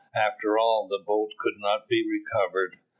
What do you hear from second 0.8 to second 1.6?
the boat could